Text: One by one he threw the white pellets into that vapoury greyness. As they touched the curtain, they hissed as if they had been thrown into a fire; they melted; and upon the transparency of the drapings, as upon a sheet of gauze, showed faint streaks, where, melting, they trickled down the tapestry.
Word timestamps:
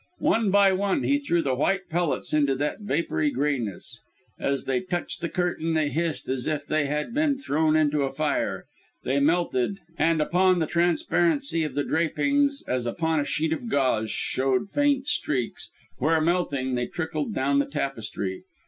One 0.23 0.49
by 0.49 0.71
one 0.73 1.03
he 1.03 1.19
threw 1.19 1.43
the 1.43 1.53
white 1.53 1.87
pellets 1.87 2.33
into 2.33 2.55
that 2.55 2.79
vapoury 2.79 3.29
greyness. 3.29 3.99
As 4.39 4.63
they 4.65 4.79
touched 4.81 5.21
the 5.21 5.29
curtain, 5.29 5.75
they 5.75 5.89
hissed 5.89 6.27
as 6.27 6.47
if 6.47 6.65
they 6.65 6.87
had 6.87 7.13
been 7.13 7.37
thrown 7.37 7.75
into 7.75 8.01
a 8.01 8.11
fire; 8.11 8.65
they 9.03 9.19
melted; 9.19 9.77
and 9.99 10.19
upon 10.19 10.57
the 10.57 10.65
transparency 10.65 11.61
of 11.63 11.75
the 11.75 11.83
drapings, 11.83 12.63
as 12.67 12.87
upon 12.87 13.19
a 13.19 13.25
sheet 13.25 13.53
of 13.53 13.69
gauze, 13.69 14.09
showed 14.09 14.71
faint 14.71 15.07
streaks, 15.07 15.69
where, 15.99 16.19
melting, 16.19 16.73
they 16.73 16.87
trickled 16.87 17.35
down 17.35 17.59
the 17.59 17.67
tapestry. 17.67 18.43